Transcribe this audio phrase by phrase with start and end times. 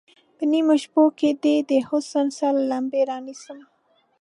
[0.35, 3.59] په نیمو شپو کې دې، د حسن سرې لمبې رانیسم